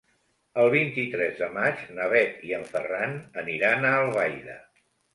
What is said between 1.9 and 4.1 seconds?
na Bet i en Ferran aniran a